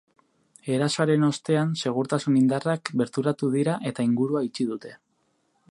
Erasoaren 0.75 1.25
ostean, 1.27 1.75
segurtasun 1.83 2.39
indarrak 2.41 2.93
bertaratu 3.03 3.53
dira, 3.59 3.79
eta 3.93 4.09
ingurua 4.11 4.43
itxi 4.49 4.69
dute. 4.73 4.99